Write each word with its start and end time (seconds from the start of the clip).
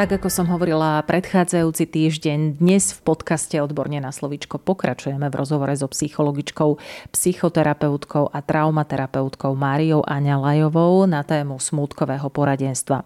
Tak 0.00 0.16
ako 0.16 0.32
som 0.32 0.48
hovorila 0.48 0.96
predchádzajúci 1.04 1.84
týždeň, 1.84 2.56
dnes 2.56 2.96
v 2.96 3.04
podcaste 3.04 3.60
Odborne 3.60 4.00
na 4.00 4.08
slovíčko 4.08 4.56
pokračujeme 4.56 5.28
v 5.28 5.36
rozhovore 5.36 5.76
so 5.76 5.92
psychologičkou, 5.92 6.80
psychoterapeutkou 7.12 8.32
a 8.32 8.40
traumaterapeutkou 8.40 9.52
Máriou 9.52 10.00
Aňa 10.00 10.40
Lajovou 10.40 11.04
na 11.04 11.20
tému 11.20 11.60
smútkového 11.60 12.32
poradenstva. 12.32 13.04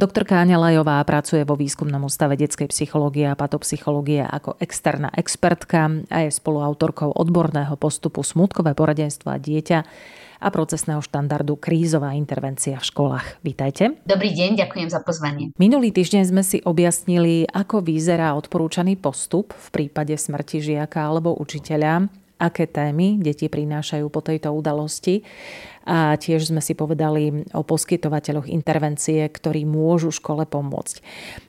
Doktorka 0.00 0.40
Aňa 0.40 0.56
Lajová 0.56 1.04
pracuje 1.04 1.44
vo 1.44 1.60
výskumnom 1.60 2.08
ústave 2.08 2.40
detskej 2.40 2.72
psychológie 2.72 3.28
a 3.28 3.36
patopsychológie 3.36 4.24
ako 4.24 4.56
externá 4.64 5.12
expertka 5.12 5.92
a 6.08 6.24
je 6.24 6.32
spoluautorkou 6.32 7.20
odborného 7.20 7.76
postupu 7.76 8.24
smútkové 8.24 8.72
poradenstvo 8.72 9.28
a 9.28 9.36
dieťa 9.36 9.84
a 10.40 10.48
procesného 10.48 11.04
štandardu 11.04 11.60
krízová 11.60 12.16
intervencia 12.16 12.80
v 12.80 12.88
školách. 12.88 13.44
Vítajte. 13.44 14.00
Dobrý 14.08 14.32
deň, 14.32 14.56
ďakujem 14.56 14.88
za 14.88 15.04
pozvanie. 15.04 15.52
Minulý 15.60 15.92
týždeň 15.92 16.22
sme 16.24 16.42
si 16.42 16.64
objasnili, 16.64 17.44
ako 17.52 17.84
vyzerá 17.84 18.32
odporúčaný 18.34 18.96
postup 18.96 19.52
v 19.52 19.68
prípade 19.68 20.16
smrti 20.16 20.64
žiaka 20.64 21.04
alebo 21.04 21.36
učiteľa 21.36 22.08
aké 22.40 22.64
témy 22.64 23.20
deti 23.20 23.52
prinášajú 23.52 24.08
po 24.08 24.24
tejto 24.24 24.48
udalosti 24.56 25.20
a 25.90 26.14
tiež 26.14 26.54
sme 26.54 26.62
si 26.62 26.78
povedali 26.78 27.50
o 27.50 27.66
poskytovateľoch 27.66 28.46
intervencie, 28.46 29.26
ktorí 29.26 29.66
môžu 29.66 30.14
škole 30.14 30.46
pomôcť. 30.46 31.02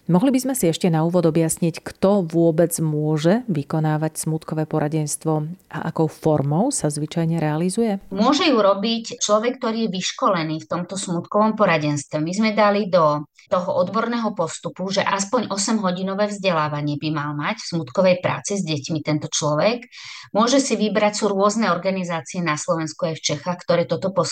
Mohli 0.10 0.34
by 0.34 0.40
sme 0.42 0.54
si 0.58 0.66
ešte 0.66 0.90
na 0.90 1.06
úvod 1.06 1.30
objasniť, 1.30 1.86
kto 1.86 2.26
vôbec 2.26 2.74
môže 2.82 3.46
vykonávať 3.46 4.18
smutkové 4.18 4.66
poradenstvo 4.66 5.46
a 5.70 5.78
akou 5.94 6.10
formou 6.10 6.74
sa 6.74 6.90
zvyčajne 6.90 7.38
realizuje? 7.38 8.02
Môže 8.10 8.50
ju 8.50 8.58
robiť 8.58 9.22
človek, 9.22 9.62
ktorý 9.62 9.88
je 9.88 9.94
vyškolený 9.94 10.66
v 10.66 10.70
tomto 10.70 10.98
smutkovom 10.98 11.54
poradenstve. 11.54 12.18
My 12.18 12.34
sme 12.34 12.58
dali 12.58 12.90
do 12.90 13.30
toho 13.52 13.84
odborného 13.84 14.32
postupu, 14.32 14.88
že 14.88 15.04
aspoň 15.04 15.52
8-hodinové 15.52 16.32
vzdelávanie 16.32 16.96
by 16.96 17.10
mal 17.12 17.32
mať 17.36 17.60
v 17.60 17.70
smutkovej 17.76 18.16
práci 18.24 18.56
s 18.56 18.64
deťmi 18.64 19.00
tento 19.04 19.28
človek. 19.28 19.92
Môže 20.32 20.64
si 20.64 20.80
vybrať, 20.80 21.20
sú 21.20 21.26
rôzne 21.28 21.68
organizácie 21.68 22.40
na 22.40 22.56
Slovensku 22.56 23.12
aj 23.12 23.20
v 23.20 23.26
Čechách, 23.36 23.60
ktoré 23.60 23.84
toto 23.84 24.16
poskytujú, 24.16 24.31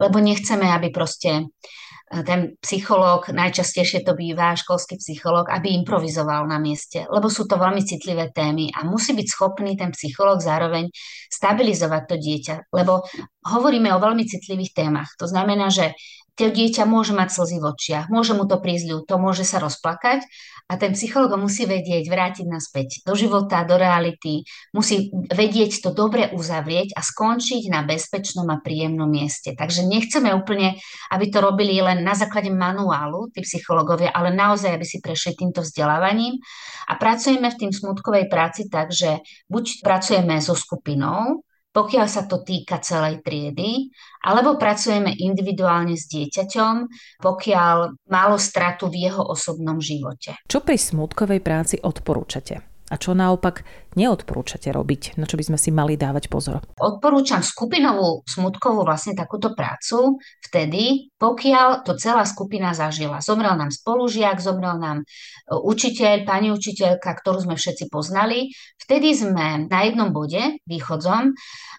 lebo 0.00 0.16
nechceme, 0.20 0.68
aby 0.68 0.92
proste 0.92 1.30
e, 1.40 1.44
ten 2.22 2.54
psychológ, 2.60 3.32
najčastejšie 3.32 4.04
to 4.04 4.12
býva 4.12 4.58
školský 4.58 5.00
psychológ, 5.00 5.48
aby 5.48 5.72
improvizoval 5.72 6.44
na 6.44 6.60
mieste, 6.60 7.04
lebo 7.08 7.32
sú 7.32 7.48
to 7.48 7.56
veľmi 7.56 7.82
citlivé 7.84 8.30
témy 8.30 8.72
a 8.74 8.84
musí 8.84 9.16
byť 9.16 9.28
schopný 9.28 9.76
ten 9.78 9.94
psychológ 9.94 10.44
zároveň 10.44 10.90
stabilizovať 11.32 12.02
to 12.08 12.16
dieťa, 12.20 12.56
lebo 12.74 13.04
hovoríme 13.44 13.92
o 13.92 14.02
veľmi 14.02 14.24
citlivých 14.28 14.72
témach. 14.72 15.12
To 15.20 15.28
znamená, 15.28 15.68
že 15.68 15.96
to 16.34 16.50
dieťa 16.50 16.82
môže 16.82 17.14
mať 17.14 17.30
slzy 17.30 17.62
v 17.62 17.66
očiach, 17.70 18.06
môže 18.10 18.34
mu 18.34 18.42
to 18.50 18.58
prísť 18.58 18.90
ľúto, 18.90 19.22
môže 19.22 19.46
sa 19.46 19.62
rozplakať 19.62 20.26
a 20.64 20.80
ten 20.80 20.96
psychológ 20.96 21.36
musí 21.36 21.68
vedieť 21.68 22.08
vrátiť 22.08 22.46
naspäť 22.48 23.04
do 23.04 23.12
života, 23.12 23.62
do 23.68 23.76
reality, 23.78 24.42
musí 24.72 25.12
vedieť 25.12 25.84
to 25.84 25.94
dobre 25.94 26.32
uzavrieť 26.32 26.96
a 26.96 27.04
skončiť 27.04 27.70
na 27.70 27.84
bezpečnom 27.84 28.48
a 28.48 28.58
príjemnom 28.58 29.06
mieste. 29.06 29.52
Takže 29.52 29.86
nechceme 29.86 30.32
úplne, 30.32 30.80
aby 31.12 31.28
to 31.28 31.38
robili 31.44 31.78
len 31.78 32.00
na 32.00 32.16
základe 32.16 32.48
manuálu, 32.48 33.28
tí 33.30 33.44
psychológovia, 33.44 34.10
ale 34.10 34.32
naozaj, 34.32 34.74
aby 34.74 34.86
si 34.88 34.98
prešli 35.04 35.36
týmto 35.36 35.60
vzdelávaním. 35.60 36.40
A 36.88 36.96
pracujeme 36.96 37.52
v 37.52 37.60
tým 37.60 37.72
smutkovej 37.72 38.26
práci 38.32 38.66
tak, 38.66 38.90
že 38.90 39.20
buď 39.46 39.84
pracujeme 39.84 40.40
so 40.40 40.56
skupinou, 40.56 41.44
pokiaľ 41.74 42.06
sa 42.06 42.30
to 42.30 42.46
týka 42.46 42.78
celej 42.78 43.20
triedy, 43.26 43.90
alebo 44.22 44.54
pracujeme 44.54 45.10
individuálne 45.10 45.98
s 45.98 46.06
dieťaťom, 46.06 46.74
pokiaľ 47.18 47.76
malo 48.06 48.36
stratu 48.38 48.86
v 48.86 49.10
jeho 49.10 49.26
osobnom 49.26 49.82
živote. 49.82 50.38
Čo 50.46 50.62
pri 50.62 50.78
smutkovej 50.78 51.42
práci 51.42 51.76
odporúčate? 51.82 52.62
A 52.92 53.00
čo 53.00 53.16
naopak 53.16 53.64
neodporúčate 53.96 54.70
robiť? 54.70 55.18
Na 55.18 55.26
čo 55.26 55.38
by 55.38 55.44
sme 55.48 55.58
si 55.58 55.70
mali 55.74 55.94
dávať 55.98 56.30
pozor? 56.30 56.62
Odporúčam 56.78 57.40
skupinovú 57.40 58.26
smutkovú 58.26 58.84
vlastne 58.84 59.14
takúto 59.14 59.54
prácu 59.54 60.18
vtedy, 60.44 61.14
pokiaľ 61.18 61.86
to 61.86 61.96
celá 61.98 62.22
skupina 62.28 62.76
zažila. 62.76 63.24
Zomrel 63.24 63.54
nám 63.56 63.70
spolužiak, 63.72 64.38
zomrel 64.38 64.76
nám 64.78 65.02
e, 65.02 65.04
učiteľ, 65.54 66.26
pani 66.28 66.50
učiteľka, 66.50 67.10
ktorú 67.10 67.46
sme 67.48 67.56
všetci 67.56 67.88
poznali. 67.88 68.52
Vtedy 68.78 69.14
sme 69.16 69.66
na 69.66 69.80
jednom 69.86 70.10
bode, 70.12 70.60
východzom, 70.68 71.32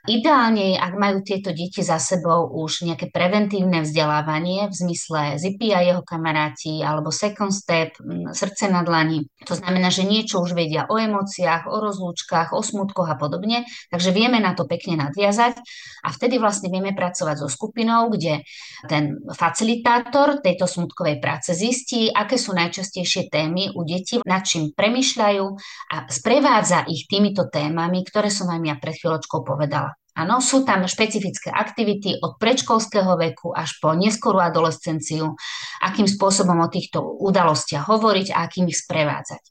Ideálne, 0.06 0.78
ak 0.78 0.94
majú 1.02 1.26
tieto 1.26 1.50
deti 1.50 1.82
za 1.82 1.98
sebou 1.98 2.46
už 2.62 2.86
nejaké 2.86 3.10
preventívne 3.10 3.82
vzdelávanie 3.82 4.70
v 4.70 4.74
zmysle 4.78 5.42
Zippy 5.42 5.74
a 5.74 5.82
jeho 5.82 6.06
kamaráti 6.06 6.86
alebo 6.86 7.10
second 7.10 7.50
step, 7.50 7.98
srdce 8.30 8.70
na 8.70 8.86
dlani. 8.86 9.26
To 9.50 9.58
znamená, 9.58 9.90
že 9.90 10.06
niečo 10.06 10.46
už 10.46 10.54
vedia 10.54 10.86
o 10.86 11.02
emóciách, 11.02 11.66
o 11.66 11.82
rozlúčkach, 12.06 12.54
o 12.54 12.62
smutkoch 12.62 13.10
a 13.10 13.18
podobne, 13.18 13.66
takže 13.90 14.14
vieme 14.14 14.38
na 14.38 14.54
to 14.54 14.70
pekne 14.70 15.02
nadviazať 15.02 15.58
a 16.06 16.08
vtedy 16.14 16.38
vlastne 16.38 16.70
vieme 16.70 16.94
pracovať 16.94 17.42
so 17.42 17.50
skupinou, 17.50 18.14
kde 18.14 18.46
ten 18.86 19.18
facilitátor 19.34 20.46
tejto 20.46 20.70
smutkovej 20.70 21.18
práce 21.18 21.58
zistí, 21.58 22.14
aké 22.14 22.38
sú 22.38 22.54
najčastejšie 22.54 23.34
témy 23.34 23.74
u 23.74 23.82
detí, 23.82 24.22
nad 24.22 24.46
čím 24.46 24.70
premyšľajú 24.78 25.46
a 25.90 25.96
sprevádza 26.06 26.86
ich 26.86 27.10
týmito 27.10 27.50
témami, 27.50 28.06
ktoré 28.06 28.30
som 28.30 28.54
vám 28.54 28.62
ja 28.62 28.78
pred 28.78 28.94
chvíľočkou 28.94 29.42
povedala. 29.42 29.98
Áno, 30.16 30.40
sú 30.40 30.64
tam 30.64 30.88
špecifické 30.88 31.52
aktivity 31.52 32.16
od 32.24 32.40
predškolského 32.40 33.20
veku 33.20 33.52
až 33.52 33.76
po 33.84 33.92
neskorú 33.92 34.40
adolescenciu, 34.40 35.36
akým 35.84 36.08
spôsobom 36.08 36.56
o 36.64 36.72
týchto 36.72 37.04
udalostiach 37.04 37.84
hovoriť 37.84 38.32
a 38.32 38.48
akým 38.48 38.72
ich 38.72 38.80
sprevádzať. 38.80 39.44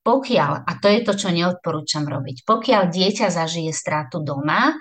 Pokiaľ, 0.00 0.64
a 0.64 0.72
to 0.80 0.86
je 0.88 1.00
to, 1.02 1.12
čo 1.18 1.28
neodporúčam 1.34 2.08
robiť, 2.08 2.48
pokiaľ 2.48 2.88
dieťa 2.88 3.28
zažije 3.28 3.74
stratu 3.76 4.24
doma, 4.24 4.72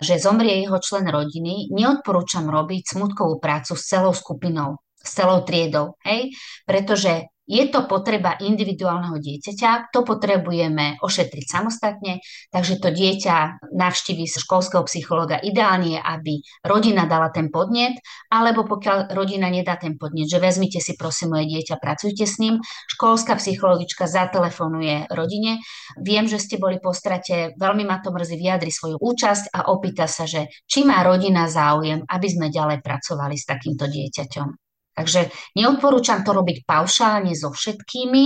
že 0.00 0.18
zomrie 0.18 0.64
jeho 0.64 0.80
člen 0.82 1.06
rodiny, 1.06 1.70
neodporúčam 1.70 2.48
robiť 2.48 2.96
smutkovú 2.96 3.38
prácu 3.38 3.76
s 3.76 3.86
celou 3.86 4.16
skupinou, 4.16 4.80
s 4.96 5.10
celou 5.14 5.44
triedou, 5.46 6.00
hej? 6.02 6.32
pretože 6.64 7.30
je 7.50 7.66
to 7.66 7.90
potreba 7.90 8.38
individuálneho 8.38 9.18
dieťaťa, 9.18 9.90
to 9.90 10.06
potrebujeme 10.06 11.02
ošetriť 11.02 11.46
samostatne, 11.50 12.22
takže 12.54 12.78
to 12.78 12.94
dieťa 12.94 13.66
navštíví 13.74 14.30
školského 14.30 14.86
psychologa. 14.86 15.42
Ideálne 15.42 15.98
aby 15.98 16.38
rodina 16.62 17.10
dala 17.10 17.34
ten 17.34 17.50
podnet, 17.50 17.98
alebo 18.30 18.62
pokiaľ 18.62 19.10
rodina 19.10 19.50
nedá 19.50 19.74
ten 19.74 19.98
podnet, 19.98 20.30
že 20.30 20.38
vezmite 20.38 20.78
si 20.78 20.94
prosím 20.94 21.34
moje 21.34 21.50
dieťa, 21.50 21.82
pracujte 21.82 22.22
s 22.22 22.38
ním, 22.38 22.62
školská 22.94 23.34
psychologička 23.42 24.06
zatelefonuje 24.06 25.10
rodine. 25.10 25.58
Viem, 25.98 26.30
že 26.30 26.38
ste 26.38 26.60
boli 26.60 26.78
po 26.78 26.94
strate, 26.94 27.58
veľmi 27.58 27.82
ma 27.82 27.98
to 27.98 28.14
mrzí, 28.14 28.36
vyjadri 28.38 28.70
svoju 28.70 29.00
účasť 29.00 29.50
a 29.50 29.74
opýta 29.74 30.06
sa, 30.06 30.28
že 30.28 30.52
či 30.70 30.86
má 30.86 31.02
rodina 31.02 31.50
záujem, 31.50 32.06
aby 32.06 32.28
sme 32.30 32.52
ďalej 32.52 32.84
pracovali 32.84 33.34
s 33.34 33.48
takýmto 33.48 33.90
dieťaťom. 33.90 34.69
Takže 34.90 35.30
neodporúčam 35.56 36.26
to 36.26 36.34
robiť 36.34 36.66
paušálne 36.66 37.32
so 37.32 37.54
všetkými. 37.54 38.24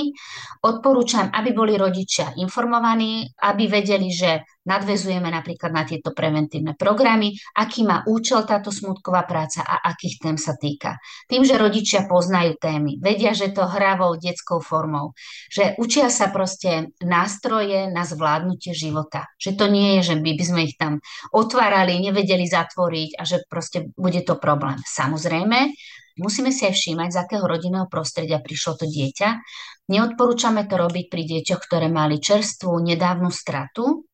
Odporúčam, 0.65 1.29
aby 1.31 1.53
boli 1.53 1.77
rodičia 1.77 2.33
informovaní, 2.41 3.29
aby 3.45 3.69
vedeli, 3.69 4.09
že 4.09 4.43
nadvezujeme 4.65 5.29
napríklad 5.29 5.71
na 5.71 5.85
tieto 5.85 6.17
preventívne 6.17 6.73
programy, 6.73 7.37
aký 7.53 7.85
má 7.85 8.03
účel 8.09 8.49
táto 8.49 8.73
smutková 8.73 9.29
práca 9.29 9.61
a 9.61 9.85
akých 9.93 10.17
tém 10.25 10.37
sa 10.41 10.57
týka. 10.57 10.97
Tým, 11.29 11.45
že 11.45 11.61
rodičia 11.61 12.09
poznajú 12.09 12.57
témy, 12.57 12.97
vedia, 12.97 13.37
že 13.37 13.53
to 13.53 13.69
hravou 13.69 14.17
detskou 14.17 14.65
formou, 14.65 15.13
že 15.53 15.77
učia 15.77 16.09
sa 16.09 16.33
proste 16.33 16.97
nástroje 17.05 17.93
na 17.93 18.09
zvládnutie 18.09 18.73
života. 18.73 19.29
Že 19.37 19.51
to 19.53 19.65
nie 19.69 20.01
je, 20.01 20.11
že 20.11 20.15
by, 20.17 20.31
by 20.33 20.45
sme 20.49 20.61
ich 20.65 20.75
tam 20.81 21.05
otvárali, 21.29 22.01
nevedeli 22.01 22.49
zatvoriť 22.49 23.21
a 23.21 23.23
že 23.29 23.45
proste 23.45 23.93
bude 24.01 24.25
to 24.25 24.41
problém. 24.41 24.81
Samozrejme, 24.81 25.77
Musíme 26.15 26.55
si 26.55 26.63
aj 26.63 26.75
všímať, 26.79 27.09
z 27.11 27.19
akého 27.27 27.45
rodinného 27.45 27.91
prostredia 27.91 28.39
prišlo 28.39 28.79
to 28.79 28.87
dieťa. 28.87 29.29
Neodporúčame 29.91 30.65
to 30.71 30.79
robiť 30.79 31.11
pri 31.11 31.23
deťoch, 31.27 31.61
ktoré 31.67 31.91
mali 31.91 32.23
čerstvú, 32.23 32.71
nedávnu 32.71 33.35
stratu, 33.35 34.07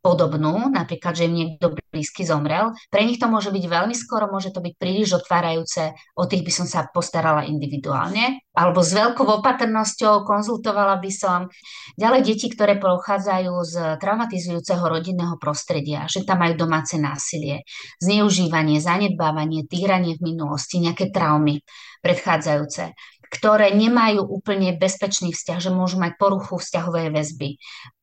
podobnú, 0.00 0.72
napríklad, 0.72 1.12
že 1.12 1.28
im 1.28 1.34
niekto 1.36 1.76
blízky 1.92 2.24
zomrel. 2.24 2.72
Pre 2.88 3.02
nich 3.04 3.20
to 3.20 3.28
môže 3.28 3.52
byť 3.52 3.64
veľmi 3.68 3.92
skoro, 3.92 4.32
môže 4.32 4.48
to 4.50 4.64
byť 4.64 4.74
príliš 4.80 5.20
otvárajúce, 5.20 5.92
o 6.16 6.24
tých 6.24 6.42
by 6.44 6.52
som 6.52 6.66
sa 6.66 6.88
postarala 6.88 7.44
individuálne, 7.44 8.40
alebo 8.56 8.80
s 8.80 8.96
veľkou 8.96 9.28
opatrnosťou 9.44 10.24
konzultovala 10.24 10.96
by 10.98 11.12
som. 11.12 11.40
Ďalej 12.00 12.20
deti, 12.24 12.48
ktoré 12.48 12.80
pochádzajú 12.80 13.52
z 13.62 13.74
traumatizujúceho 14.00 14.80
rodinného 14.80 15.36
prostredia, 15.36 16.08
že 16.08 16.24
tam 16.24 16.42
majú 16.42 16.56
domáce 16.56 16.96
násilie, 16.96 17.68
zneužívanie, 18.00 18.80
zanedbávanie, 18.80 19.68
týranie 19.68 20.16
v 20.16 20.32
minulosti, 20.32 20.80
nejaké 20.80 21.12
traumy 21.12 21.60
predchádzajúce 22.00 22.96
ktoré 23.30 23.70
nemajú 23.78 24.26
úplne 24.26 24.74
bezpečný 24.74 25.30
vzťah, 25.30 25.58
že 25.62 25.70
môžu 25.70 26.02
mať 26.02 26.18
poruchu 26.18 26.58
vzťahovej 26.58 27.14
väzby 27.14 27.56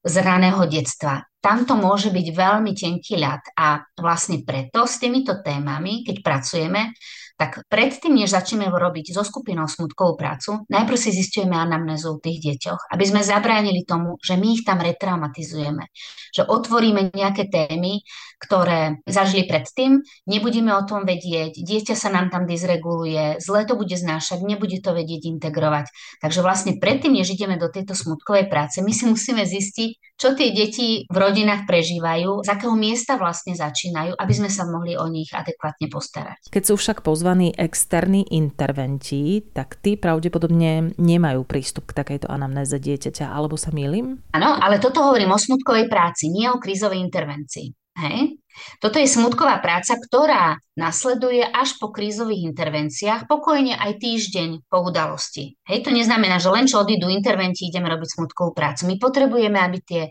z 0.08 0.16
raného 0.24 0.64
detstva. 0.72 1.28
Tam 1.44 1.68
to 1.68 1.76
môže 1.76 2.10
byť 2.16 2.28
veľmi 2.32 2.72
tenký 2.72 3.20
ľad 3.20 3.44
a 3.60 3.84
vlastne 4.00 4.42
preto 4.48 4.88
s 4.88 4.98
týmito 4.98 5.44
témami, 5.44 6.08
keď 6.08 6.24
pracujeme, 6.24 6.96
tak 7.38 7.62
predtým, 7.70 8.18
než 8.18 8.34
začneme 8.34 8.66
robiť 8.68 9.14
so 9.14 9.22
skupinou 9.22 9.70
smutkovú 9.70 10.18
prácu, 10.18 10.66
najprv 10.74 10.98
si 10.98 11.14
zistujeme 11.14 11.54
anamnézu 11.54 12.18
tých 12.18 12.42
deťoch, 12.42 12.90
aby 12.90 13.04
sme 13.06 13.22
zabránili 13.22 13.86
tomu, 13.86 14.18
že 14.18 14.34
my 14.34 14.58
ich 14.58 14.66
tam 14.66 14.82
retraumatizujeme, 14.82 15.86
že 16.34 16.42
otvoríme 16.44 17.14
nejaké 17.14 17.46
témy, 17.46 18.02
ktoré 18.42 19.02
zažili 19.06 19.46
predtým, 19.46 20.02
nebudeme 20.26 20.74
o 20.74 20.86
tom 20.86 21.06
vedieť, 21.06 21.62
dieťa 21.62 21.94
sa 21.94 22.10
nám 22.10 22.34
tam 22.34 22.50
dysreguluje, 22.50 23.38
zle 23.38 23.66
to 23.70 23.78
bude 23.78 23.94
znášať, 23.94 24.42
nebude 24.42 24.82
to 24.82 24.94
vedieť 24.98 25.30
integrovať. 25.38 25.94
Takže 26.22 26.42
vlastne 26.42 26.74
predtým, 26.82 27.18
než 27.18 27.34
ideme 27.34 27.62
do 27.62 27.70
tejto 27.70 27.94
smutkovej 27.94 28.50
práce, 28.50 28.82
my 28.82 28.94
si 28.94 29.06
musíme 29.06 29.46
zistiť, 29.46 30.18
čo 30.18 30.34
tie 30.34 30.50
deti 30.54 31.06
v 31.06 31.18
rodinách 31.18 31.70
prežívajú, 31.70 32.42
z 32.42 32.50
akého 32.50 32.74
miesta 32.74 33.22
vlastne 33.22 33.54
začínajú, 33.54 34.18
aby 34.18 34.34
sme 34.34 34.50
sa 34.50 34.66
mohli 34.66 34.98
o 34.98 35.06
nich 35.06 35.30
adekvátne 35.30 35.90
postarať. 35.94 36.50
Keď 36.50 36.64
sú 36.66 36.74
však 36.74 37.06
pozvaní 37.06 37.27
externí 37.58 38.24
interventi, 38.32 39.42
tak 39.52 39.82
tí 39.82 39.98
pravdepodobne 39.98 40.94
nemajú 40.96 41.44
prístup 41.44 41.90
k 41.90 41.98
takejto 42.00 42.30
anamnéze 42.30 42.78
dieťaťa, 42.78 43.34
alebo 43.34 43.58
sa 43.58 43.74
mýlim? 43.74 44.22
Áno, 44.38 44.56
ale 44.62 44.78
toto 44.78 45.02
hovorím 45.02 45.34
o 45.34 45.42
smutkovej 45.42 45.90
práci, 45.90 46.30
nie 46.30 46.48
o 46.48 46.62
krízovej 46.62 47.02
intervencii. 47.02 47.87
Hej? 47.98 48.38
Toto 48.82 48.98
je 48.98 49.10
smutková 49.10 49.62
práca, 49.62 49.98
ktorá 49.98 50.58
nasleduje 50.78 51.42
až 51.42 51.78
po 51.82 51.90
krízových 51.90 52.54
intervenciách, 52.54 53.26
pokojne 53.26 53.78
aj 53.78 54.02
týždeň 54.02 54.70
po 54.70 54.86
udalosti. 54.86 55.58
Hej, 55.66 55.86
to 55.86 55.90
neznamená, 55.90 56.38
že 56.38 56.54
len 56.54 56.70
čo 56.70 56.86
odídu 56.86 57.10
interventi, 57.10 57.70
ideme 57.70 57.90
robiť 57.90 58.18
smutkovú 58.18 58.54
prácu. 58.54 58.86
My 58.90 58.96
potrebujeme, 59.02 59.58
aby 59.58 59.78
tie 59.82 60.04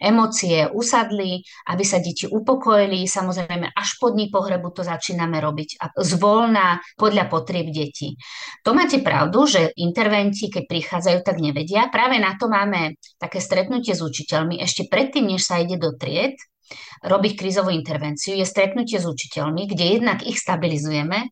emócie 0.00 0.68
usadli, 0.68 1.40
aby 1.68 1.84
sa 1.84 2.00
deti 2.00 2.28
upokojili. 2.28 3.04
Samozrejme, 3.04 3.72
až 3.72 3.88
po 3.96 4.12
dní 4.12 4.28
pohrebu 4.28 4.72
to 4.72 4.84
začíname 4.84 5.40
robiť 5.40 5.80
a 5.80 5.92
zvolná 6.00 6.80
podľa 6.96 7.28
potrieb 7.32 7.72
detí. 7.72 8.16
To 8.64 8.76
máte 8.76 9.00
pravdu, 9.00 9.48
že 9.48 9.72
interventi, 9.80 10.52
keď 10.52 10.64
prichádzajú, 10.68 11.18
tak 11.24 11.36
nevedia. 11.40 11.88
Práve 11.88 12.20
na 12.20 12.36
to 12.36 12.48
máme 12.48 12.96
také 13.16 13.40
stretnutie 13.40 13.96
s 13.96 14.04
učiteľmi 14.04 14.60
ešte 14.60 14.88
predtým, 14.88 15.32
než 15.32 15.48
sa 15.48 15.60
ide 15.60 15.80
do 15.80 15.96
tried, 15.96 16.36
robiť 17.04 17.32
krízovú 17.36 17.70
intervenciu, 17.72 18.36
je 18.38 18.46
stretnutie 18.46 18.98
s 19.00 19.06
učiteľmi, 19.06 19.70
kde 19.70 20.00
jednak 20.00 20.22
ich 20.26 20.38
stabilizujeme, 20.38 21.30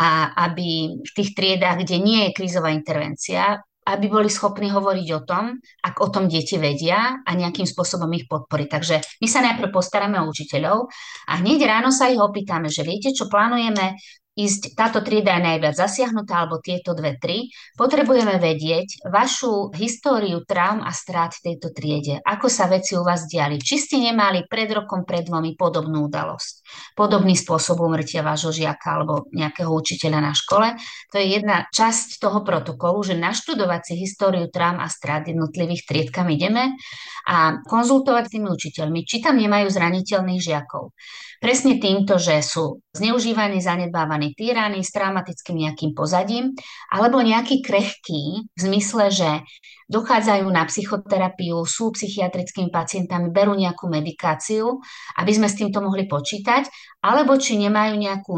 a 0.00 0.32
aby 0.48 0.96
v 1.02 1.10
tých 1.12 1.34
triedách, 1.34 1.84
kde 1.84 1.96
nie 2.00 2.20
je 2.28 2.36
krízová 2.36 2.70
intervencia, 2.72 3.60
aby 3.90 4.06
boli 4.06 4.30
schopní 4.30 4.70
hovoriť 4.70 5.08
o 5.16 5.24
tom, 5.26 5.56
ak 5.82 5.94
o 5.98 6.08
tom 6.12 6.30
deti 6.30 6.60
vedia 6.60 7.24
a 7.26 7.30
nejakým 7.34 7.66
spôsobom 7.66 8.06
ich 8.14 8.28
podporiť. 8.30 8.68
Takže 8.70 8.96
my 9.18 9.26
sa 9.26 9.40
najprv 9.42 9.72
postaráme 9.72 10.20
o 10.20 10.28
učiteľov 10.30 10.86
a 11.26 11.32
hneď 11.40 11.66
ráno 11.66 11.90
sa 11.90 12.12
ich 12.12 12.20
opýtame, 12.20 12.70
že 12.70 12.86
viete, 12.86 13.10
čo 13.10 13.26
plánujeme 13.26 13.98
ísť, 14.46 14.78
táto 14.78 15.04
trieda 15.04 15.36
je 15.36 15.46
najviac 15.46 15.74
zasiahnutá, 15.76 16.44
alebo 16.44 16.62
tieto 16.62 16.96
dve, 16.96 17.20
tri, 17.20 17.52
potrebujeme 17.76 18.40
vedieť 18.40 19.04
vašu 19.08 19.72
históriu 19.76 20.42
traum 20.48 20.80
a 20.80 20.92
strát 20.94 21.36
v 21.36 21.52
tejto 21.52 21.74
triede. 21.74 22.18
Ako 22.24 22.48
sa 22.48 22.70
veci 22.70 22.96
u 22.96 23.04
vás 23.04 23.28
diali. 23.28 23.60
Či 23.60 23.76
ste 23.76 23.96
nemali 24.00 24.48
pred 24.48 24.70
rokom, 24.72 25.04
pred 25.04 25.28
dvomi 25.28 25.54
podobnú 25.54 26.08
udalosť. 26.08 26.64
Podobný 26.96 27.36
spôsob 27.36 27.82
umrtia 27.84 28.24
vášho 28.24 28.54
žiaka 28.54 28.86
alebo 28.96 29.28
nejakého 29.30 29.68
učiteľa 29.68 30.20
na 30.20 30.32
škole. 30.32 30.74
To 31.12 31.16
je 31.20 31.26
jedna 31.40 31.68
časť 31.70 32.22
toho 32.22 32.40
protokolu, 32.40 33.04
že 33.04 33.18
naštudovať 33.18 33.80
si 33.84 33.94
históriu 34.00 34.48
traum 34.48 34.80
a 34.80 34.88
strát 34.88 35.26
jednotlivých 35.28 35.84
tried, 35.86 36.08
kam 36.08 36.32
ideme 36.32 36.74
a 37.28 37.60
konzultovať 37.68 38.24
s 38.26 38.32
tými 38.32 38.48
učiteľmi, 38.48 39.00
či 39.04 39.20
tam 39.20 39.36
nemajú 39.36 39.68
zraniteľných 39.68 40.40
žiakov. 40.40 40.96
Presne 41.40 41.80
týmto, 41.80 42.20
že 42.20 42.44
sú 42.44 42.84
zneužívaní, 42.92 43.64
zanedbávaní, 43.64 44.29
týraní 44.34 44.82
s 44.82 44.90
traumatickým 44.94 45.56
nejakým 45.68 45.92
pozadím, 45.94 46.54
alebo 46.90 47.22
nejaký 47.22 47.62
krehký 47.62 48.50
v 48.50 48.60
zmysle, 48.60 49.10
že 49.10 49.30
dochádzajú 49.90 50.46
na 50.46 50.62
psychoterapiu, 50.70 51.66
sú 51.66 51.90
psychiatrickými 51.90 52.70
pacientami, 52.70 53.26
berú 53.34 53.58
nejakú 53.58 53.90
medikáciu, 53.90 54.78
aby 55.18 55.32
sme 55.34 55.50
s 55.50 55.58
týmto 55.58 55.82
mohli 55.82 56.06
počítať, 56.06 56.70
alebo 57.02 57.34
či 57.34 57.58
nemajú 57.58 57.98
nejakú 57.98 58.34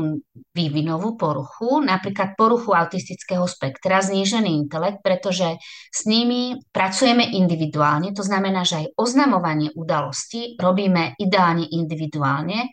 vývinovú 0.56 1.20
poruchu, 1.20 1.84
napríklad 1.84 2.38
poruchu 2.40 2.72
autistického 2.72 3.44
spektra, 3.44 4.00
znížený 4.00 4.48
intelekt, 4.48 5.04
pretože 5.04 5.60
s 5.92 6.08
nimi 6.08 6.56
pracujeme 6.72 7.26
individuálne, 7.36 8.16
to 8.16 8.24
znamená, 8.24 8.64
že 8.64 8.86
aj 8.86 8.96
oznamovanie 8.96 9.76
udalosti 9.76 10.56
robíme 10.56 11.20
ideálne 11.20 11.68
individuálne 11.68 12.72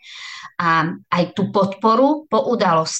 a 0.56 0.88
aj 1.10 1.24
tú 1.36 1.52
podporu 1.52 2.24
po 2.30 2.48
udalosti 2.48 2.99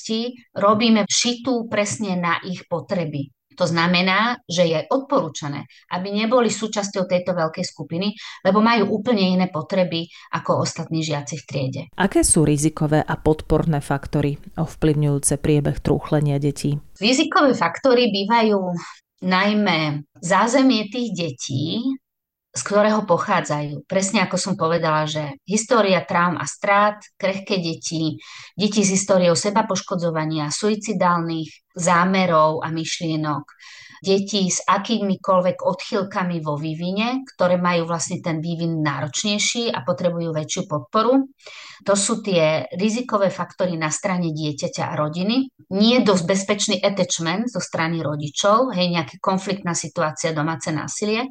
robíme 0.56 1.05
všitú 1.05 1.69
presne 1.69 2.17
na 2.17 2.41
ich 2.44 2.64
potreby. 2.67 3.31
To 3.58 3.69
znamená, 3.69 4.41
že 4.49 4.64
je 4.64 4.81
odporúčané, 4.88 5.69
aby 5.93 6.08
neboli 6.08 6.49
súčasťou 6.49 7.05
tejto 7.05 7.37
veľkej 7.37 7.61
skupiny, 7.61 8.17
lebo 8.41 8.64
majú 8.64 8.88
úplne 8.97 9.37
iné 9.37 9.52
potreby 9.52 10.08
ako 10.32 10.64
ostatní 10.64 11.05
žiaci 11.05 11.37
v 11.37 11.44
triede. 11.44 11.82
Aké 11.93 12.25
sú 12.25 12.49
rizikové 12.49 13.05
a 13.05 13.20
podporné 13.20 13.85
faktory 13.85 14.41
ovplyvňujúce 14.56 15.37
priebeh 15.37 15.76
trúchlenia 15.85 16.41
detí? 16.41 16.81
Rizikové 16.96 17.53
faktory 17.53 18.08
bývajú 18.08 18.56
najmä 19.29 20.08
zázemie 20.25 20.88
tých 20.88 21.12
detí, 21.12 21.85
z 22.50 22.62
ktorého 22.67 23.06
pochádzajú. 23.06 23.87
Presne 23.87 24.26
ako 24.26 24.35
som 24.35 24.55
povedala, 24.58 25.06
že 25.06 25.38
história 25.47 26.02
traum 26.02 26.35
a 26.35 26.47
strát, 26.50 26.99
krehké 27.14 27.62
deti, 27.62 28.19
deti 28.58 28.82
s 28.82 28.91
históriou 28.91 29.38
seba 29.38 29.62
poškodzovania, 29.70 30.50
suicidálnych 30.50 31.70
zámerov 31.79 32.67
a 32.67 32.75
myšlienok, 32.75 33.47
deti 34.02 34.50
s 34.50 34.64
akýmikoľvek 34.67 35.62
odchýlkami 35.62 36.43
vo 36.43 36.58
vývine, 36.58 37.23
ktoré 37.23 37.61
majú 37.61 37.87
vlastne 37.87 38.19
ten 38.19 38.43
vývin 38.43 38.82
náročnejší 38.82 39.70
a 39.70 39.87
potrebujú 39.87 40.35
väčšiu 40.35 40.62
podporu. 40.67 41.31
To 41.87 41.94
sú 41.94 42.19
tie 42.25 42.67
rizikové 42.75 43.31
faktory 43.31 43.79
na 43.79 43.94
strane 43.94 44.35
dieťaťa 44.35 44.91
a 44.91 44.99
rodiny. 44.99 45.53
Nie 45.70 46.03
dosť 46.03 46.25
bezpečný 46.26 46.76
attachment 46.82 47.46
zo 47.53 47.62
strany 47.62 48.03
rodičov, 48.03 48.75
hej, 48.75 48.91
nejaká 48.91 49.23
konfliktná 49.23 49.76
situácia, 49.76 50.35
domáce 50.35 50.75
násilie. 50.75 51.31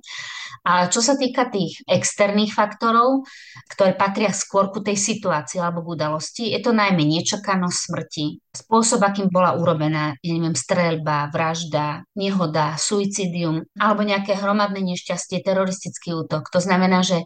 A 0.65 0.91
čo 0.91 0.99
sa 0.99 1.15
týka 1.15 1.47
tých 1.47 1.81
externých 1.87 2.51
faktorov, 2.51 3.23
ktoré 3.71 3.95
patria 3.95 4.31
skôr 4.35 4.69
ku 4.69 4.83
tej 4.83 4.99
situácii 4.99 5.59
alebo 5.59 5.81
k 5.85 5.99
udalosti, 5.99 6.51
je 6.51 6.59
to 6.59 6.75
najmä 6.75 7.03
nečakanosť 7.05 7.77
smrti, 7.79 8.25
spôsob, 8.51 8.99
akým 9.01 9.31
bola 9.31 9.55
urobená, 9.55 10.17
ja 10.19 10.31
neviem, 10.35 10.57
streľba, 10.57 11.31
vražda, 11.31 12.03
nehoda, 12.17 12.75
suicidium 12.75 13.63
alebo 13.79 14.03
nejaké 14.03 14.35
hromadné 14.35 14.83
nešťastie, 14.83 15.41
teroristický 15.45 16.13
útok. 16.15 16.51
To 16.51 16.59
znamená, 16.59 17.01
že 17.01 17.23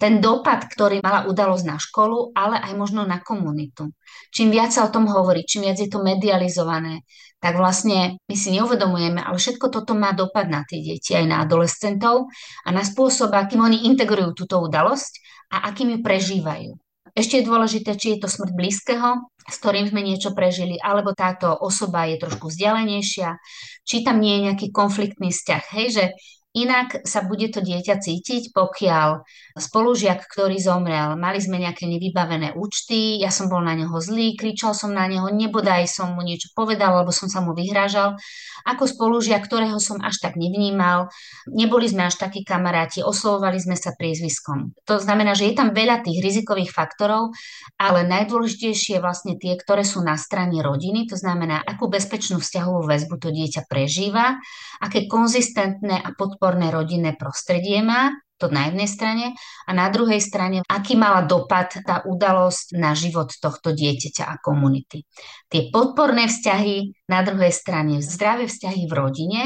ten 0.00 0.16
dopad, 0.24 0.64
ktorý 0.64 1.04
mala 1.04 1.28
udalosť 1.28 1.64
na 1.68 1.76
školu, 1.76 2.32
ale 2.32 2.56
aj 2.56 2.72
možno 2.72 3.04
na 3.04 3.20
komunitu. 3.20 3.92
Čím 4.32 4.48
viac 4.48 4.72
sa 4.72 4.88
o 4.88 4.92
tom 4.92 5.04
hovorí, 5.04 5.44
čím 5.44 5.68
viac 5.68 5.76
je 5.76 5.92
to 5.92 6.00
medializované, 6.00 7.04
tak 7.40 7.56
vlastne 7.56 8.20
my 8.28 8.36
si 8.36 8.52
neuvedomujeme, 8.52 9.24
ale 9.24 9.40
všetko 9.40 9.72
toto 9.72 9.96
má 9.96 10.12
dopad 10.12 10.46
na 10.52 10.62
tie 10.68 10.84
deti, 10.84 11.16
aj 11.16 11.24
na 11.24 11.36
adolescentov 11.40 12.28
a 12.64 12.68
na 12.68 12.84
spôsob, 12.84 13.32
akým 13.32 13.64
oni 13.64 13.88
integrujú 13.88 14.44
túto 14.44 14.60
udalosť 14.60 15.12
a 15.56 15.72
akým 15.72 15.96
ju 15.96 15.98
prežívajú. 16.04 16.76
Ešte 17.10 17.42
je 17.42 17.48
dôležité, 17.48 17.98
či 17.98 18.14
je 18.14 18.18
to 18.22 18.28
smrť 18.30 18.54
blízkeho, 18.54 19.10
s 19.50 19.56
ktorým 19.58 19.90
sme 19.90 20.04
niečo 20.04 20.30
prežili, 20.30 20.78
alebo 20.78 21.10
táto 21.10 21.50
osoba 21.50 22.06
je 22.06 22.22
trošku 22.22 22.52
vzdialenejšia, 22.52 23.34
či 23.82 24.06
tam 24.06 24.22
nie 24.22 24.38
je 24.38 24.44
nejaký 24.46 24.66
konfliktný 24.70 25.34
vzťah. 25.34 25.64
Hej, 25.74 25.86
že 25.90 26.04
Inak 26.50 27.06
sa 27.06 27.22
bude 27.22 27.46
to 27.46 27.62
dieťa 27.62 28.02
cítiť, 28.02 28.50
pokiaľ 28.50 29.22
spolužiak, 29.54 30.26
ktorý 30.26 30.58
zomrel, 30.58 31.14
mali 31.14 31.38
sme 31.38 31.62
nejaké 31.62 31.86
nevybavené 31.86 32.58
účty, 32.58 33.22
ja 33.22 33.30
som 33.30 33.46
bol 33.46 33.62
na 33.62 33.78
neho 33.78 33.94
zlý, 34.02 34.34
kričal 34.34 34.74
som 34.74 34.90
na 34.90 35.06
neho, 35.06 35.30
nebodaj 35.30 35.86
som 35.86 36.10
mu 36.18 36.26
niečo 36.26 36.50
povedal, 36.58 36.90
alebo 36.90 37.14
som 37.14 37.30
sa 37.30 37.38
mu 37.38 37.54
vyhrážal. 37.54 38.18
Ako 38.66 38.90
spolužiak, 38.90 39.46
ktorého 39.46 39.78
som 39.78 40.02
až 40.02 40.18
tak 40.18 40.34
nevnímal, 40.34 41.14
neboli 41.46 41.86
sme 41.86 42.10
až 42.10 42.18
takí 42.18 42.42
kamaráti, 42.42 42.98
oslovovali 42.98 43.62
sme 43.62 43.78
sa 43.78 43.94
priezviskom. 43.94 44.74
To 44.90 44.98
znamená, 44.98 45.38
že 45.38 45.46
je 45.46 45.54
tam 45.54 45.70
veľa 45.70 46.02
tých 46.02 46.18
rizikových 46.18 46.74
faktorov, 46.74 47.30
ale 47.78 48.02
najdôležitejšie 48.10 48.98
je 48.98 49.04
vlastne 49.04 49.38
tie, 49.38 49.54
ktoré 49.54 49.86
sú 49.86 50.02
na 50.02 50.18
strane 50.18 50.58
rodiny, 50.58 51.06
to 51.06 51.14
znamená, 51.14 51.62
akú 51.62 51.86
bezpečnú 51.86 52.42
vzťahovú 52.42 52.90
väzbu 52.90 53.14
to 53.22 53.30
dieťa 53.30 53.70
prežíva, 53.70 54.42
aké 54.82 55.06
konzistentné 55.06 55.94
a 56.02 56.10
pod 56.18 56.39
podporné 56.40 56.72
rodinné 56.72 57.20
prostredie 57.20 57.84
má 57.84 58.08
To 58.40 58.48
na 58.48 58.72
jednej 58.72 58.88
strane. 58.88 59.36
A 59.68 59.76
na 59.76 59.92
druhej 59.92 60.16
strane, 60.16 60.64
aký 60.64 60.96
mala 60.96 61.28
dopad 61.28 61.76
tá 61.84 62.00
udalosť 62.08 62.72
na 62.80 62.96
život 62.96 63.28
tohto 63.36 63.76
dieťaťa 63.76 64.24
a 64.24 64.40
komunity. 64.40 65.04
Tie 65.52 65.68
podporné 65.68 66.24
vzťahy, 66.24 67.04
na 67.12 67.20
druhej 67.20 67.52
strane 67.52 68.00
zdravé 68.00 68.48
vzťahy 68.48 68.88
v 68.88 68.96
rodine, 68.96 69.42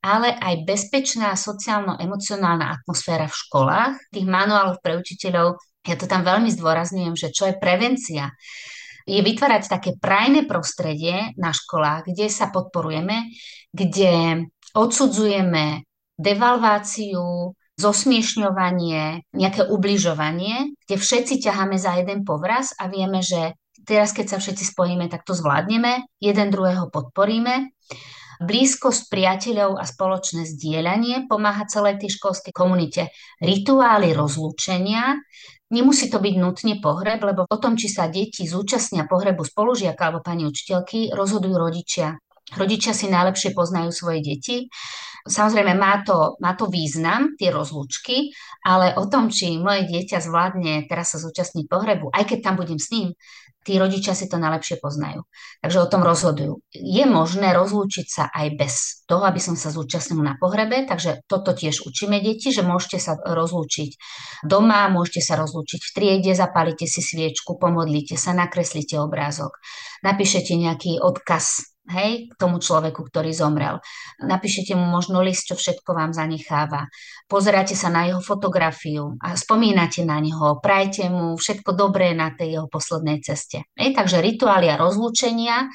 ale 0.00 0.32
aj 0.32 0.64
bezpečná 0.64 1.36
sociálno-emocionálna 1.36 2.80
atmosféra 2.80 3.28
v 3.28 3.36
školách. 3.36 3.92
Tých 4.08 4.24
manuálov 4.24 4.80
pre 4.80 4.96
učiteľov, 4.96 5.60
ja 5.84 6.00
to 6.00 6.08
tam 6.08 6.24
veľmi 6.24 6.48
zdôrazňujem, 6.48 7.12
že 7.20 7.28
čo 7.28 7.52
je 7.52 7.60
prevencia 7.60 8.32
je 9.08 9.24
vytvárať 9.24 9.72
také 9.72 9.90
prajné 9.96 10.44
prostredie 10.44 11.32
na 11.40 11.48
školách, 11.48 12.12
kde 12.12 12.28
sa 12.28 12.52
podporujeme, 12.52 13.32
kde 13.72 14.44
odsudzujeme 14.76 15.87
devalváciu, 16.18 17.54
zosmiešňovanie, 17.78 19.30
nejaké 19.30 19.62
ubližovanie, 19.70 20.74
kde 20.84 20.96
všetci 20.98 21.38
ťaháme 21.46 21.78
za 21.78 21.94
jeden 21.94 22.26
povraz 22.26 22.74
a 22.74 22.90
vieme, 22.90 23.22
že 23.22 23.54
teraz, 23.86 24.10
keď 24.10 24.34
sa 24.34 24.38
všetci 24.42 24.74
spojíme, 24.74 25.06
tak 25.06 25.22
to 25.22 25.32
zvládneme, 25.32 26.02
jeden 26.18 26.50
druhého 26.50 26.90
podporíme. 26.90 27.70
Blízkosť 28.38 29.10
priateľov 29.10 29.78
a 29.78 29.84
spoločné 29.86 30.46
zdieľanie 30.46 31.26
pomáha 31.26 31.66
celej 31.66 32.02
tej 32.02 32.18
školskej 32.18 32.54
komunite. 32.54 33.10
Rituály 33.42 34.14
rozlúčenia, 34.14 35.18
nemusí 35.74 36.06
to 36.06 36.22
byť 36.22 36.34
nutne 36.38 36.74
pohreb, 36.78 37.18
lebo 37.18 37.46
o 37.46 37.56
tom, 37.58 37.74
či 37.74 37.90
sa 37.90 38.06
deti 38.06 38.46
zúčastnia 38.46 39.10
pohrebu 39.10 39.42
spolužiaka 39.42 40.10
alebo 40.10 40.22
pani 40.22 40.46
učiteľky, 40.46 41.14
rozhodujú 41.14 41.56
rodičia. 41.58 42.14
Rodičia 42.54 42.94
si 42.94 43.10
najlepšie 43.10 43.58
poznajú 43.58 43.90
svoje 43.90 44.22
deti 44.22 44.70
Samozrejme, 45.26 45.74
má 45.74 46.04
to, 46.06 46.38
má 46.38 46.54
to 46.54 46.70
význam, 46.70 47.34
tie 47.34 47.50
rozlúčky, 47.50 48.30
ale 48.62 48.94
o 48.94 49.08
tom, 49.10 49.32
či 49.32 49.58
moje 49.58 49.88
dieťa 49.88 50.22
zvládne 50.22 50.86
teraz 50.86 51.16
sa 51.16 51.18
zúčastniť 51.18 51.66
pohrebu, 51.66 52.12
aj 52.12 52.24
keď 52.28 52.38
tam 52.44 52.54
budem 52.60 52.78
s 52.78 52.92
ním, 52.94 53.08
tí 53.68 53.76
rodičia 53.76 54.16
si 54.16 54.32
to 54.32 54.40
najlepšie 54.40 54.80
poznajú. 54.80 55.28
Takže 55.60 55.78
o 55.84 55.90
tom 55.92 56.00
rozhodujú. 56.00 56.64
Je 56.72 57.04
možné 57.04 57.52
rozlúčiť 57.52 58.06
sa 58.08 58.24
aj 58.32 58.46
bez 58.56 58.74
toho, 59.04 59.28
aby 59.28 59.36
som 59.36 59.60
sa 59.60 59.68
zúčastnil 59.68 60.24
na 60.24 60.40
pohrebe, 60.40 60.88
takže 60.88 61.20
toto 61.28 61.52
tiež 61.52 61.84
učíme 61.84 62.16
deti, 62.24 62.48
že 62.48 62.64
môžete 62.64 62.96
sa 62.96 63.20
rozlúčiť 63.20 63.90
doma, 64.48 64.88
môžete 64.88 65.20
sa 65.20 65.36
rozlúčiť 65.36 65.80
v 65.84 65.90
triede, 65.92 66.32
zapálite 66.32 66.88
si 66.88 67.04
sviečku, 67.04 67.60
pomodlite 67.60 68.16
sa, 68.16 68.32
nakreslite 68.32 68.96
obrázok, 68.96 69.52
napíšete 70.00 70.56
nejaký 70.56 71.04
odkaz 71.04 71.76
hej, 71.88 72.28
k 72.30 72.34
tomu 72.36 72.60
človeku, 72.60 73.00
ktorý 73.08 73.32
zomrel. 73.32 73.80
Napíšete 74.20 74.76
mu 74.76 74.86
možno 74.88 75.24
list, 75.24 75.48
čo 75.48 75.56
všetko 75.56 75.96
vám 75.96 76.12
zanecháva. 76.12 76.86
Pozeráte 77.28 77.72
sa 77.72 77.88
na 77.88 78.08
jeho 78.08 78.20
fotografiu 78.20 79.16
a 79.20 79.36
spomínate 79.36 80.04
na 80.04 80.20
neho, 80.20 80.60
prajte 80.60 81.08
mu 81.08 81.36
všetko 81.36 81.76
dobré 81.76 82.12
na 82.12 82.32
tej 82.32 82.60
jeho 82.60 82.68
poslednej 82.68 83.20
ceste. 83.24 83.64
Hej, 83.76 83.96
takže 83.96 84.20
rituály 84.20 84.68
a 84.68 84.80
rozlúčenia 84.80 85.68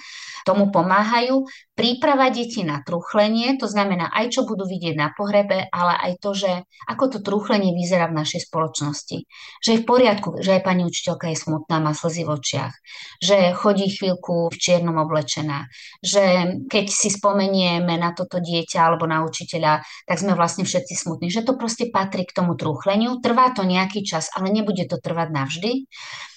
tomu 0.44 0.70
pomáhajú. 0.70 1.48
Príprava 1.74 2.30
detí 2.30 2.62
na 2.62 2.86
truchlenie, 2.86 3.58
to 3.58 3.66
znamená 3.66 4.14
aj 4.14 4.30
čo 4.30 4.42
budú 4.46 4.68
vidieť 4.70 4.94
na 4.94 5.10
pohrebe, 5.10 5.66
ale 5.74 5.94
aj 5.98 6.12
to, 6.22 6.38
že 6.38 6.52
ako 6.86 7.18
to 7.18 7.20
truchlenie 7.26 7.74
vyzerá 7.74 8.12
v 8.12 8.22
našej 8.22 8.46
spoločnosti. 8.46 9.26
Že 9.64 9.70
je 9.74 9.82
v 9.82 9.88
poriadku, 9.88 10.38
že 10.38 10.60
aj 10.60 10.62
pani 10.62 10.86
učiteľka 10.86 11.34
je 11.34 11.38
smutná, 11.40 11.82
má 11.82 11.98
slzy 11.98 12.30
v 12.30 12.34
očiach, 12.38 12.74
že 13.18 13.58
chodí 13.58 13.90
chvíľku 13.90 14.54
v 14.54 14.58
čiernom 14.60 15.02
oblečená, 15.02 15.66
že 16.04 16.60
keď 16.68 16.86
si 16.92 17.08
spomenieme 17.08 17.96
na 17.96 18.12
toto 18.12 18.44
dieťa 18.44 18.80
alebo 18.84 19.08
na 19.08 19.24
učiteľa, 19.24 19.88
tak 20.04 20.20
sme 20.20 20.36
vlastne 20.36 20.68
všetci 20.68 21.00
smutní, 21.00 21.32
že 21.32 21.48
to 21.48 21.56
proste 21.56 21.96
patrí 21.96 22.28
k 22.28 22.36
tomu 22.36 22.60
truchleniu. 22.60 23.24
Trvá 23.24 23.56
to 23.56 23.64
nejaký 23.64 24.04
čas, 24.04 24.28
ale 24.36 24.52
nebude 24.52 24.84
to 24.84 25.00
trvať 25.00 25.32
navždy. 25.32 25.88